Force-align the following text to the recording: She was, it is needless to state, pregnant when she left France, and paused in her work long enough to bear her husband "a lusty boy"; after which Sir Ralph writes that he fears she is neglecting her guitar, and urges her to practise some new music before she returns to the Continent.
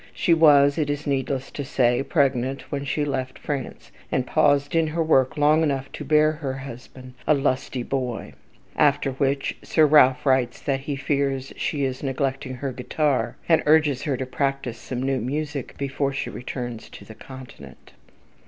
She 0.15 0.33
was, 0.33 0.79
it 0.79 0.89
is 0.89 1.05
needless 1.05 1.51
to 1.51 1.63
state, 1.63 2.09
pregnant 2.09 2.71
when 2.71 2.85
she 2.85 3.05
left 3.05 3.37
France, 3.37 3.91
and 4.11 4.25
paused 4.25 4.73
in 4.75 4.87
her 4.87 5.03
work 5.03 5.37
long 5.37 5.61
enough 5.61 5.91
to 5.91 6.03
bear 6.03 6.31
her 6.31 6.53
husband 6.55 7.13
"a 7.27 7.35
lusty 7.35 7.83
boy"; 7.83 8.33
after 8.75 9.11
which 9.11 9.55
Sir 9.61 9.85
Ralph 9.85 10.25
writes 10.25 10.59
that 10.61 10.79
he 10.79 10.95
fears 10.95 11.53
she 11.55 11.83
is 11.83 12.01
neglecting 12.01 12.55
her 12.55 12.71
guitar, 12.73 13.35
and 13.47 13.61
urges 13.67 14.01
her 14.01 14.17
to 14.17 14.25
practise 14.25 14.79
some 14.79 15.03
new 15.03 15.19
music 15.21 15.77
before 15.77 16.11
she 16.13 16.31
returns 16.31 16.89
to 16.89 17.05
the 17.05 17.13
Continent. 17.13 17.91